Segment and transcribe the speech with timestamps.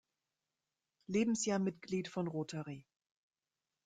[1.05, 2.87] Lebensjahr Mitglied von Rotary.